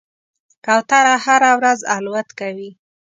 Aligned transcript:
کوتره 0.65 1.15
هره 1.25 1.51
ورځ 1.59 1.79
الوت 1.95 2.29
کوي. 2.39 2.69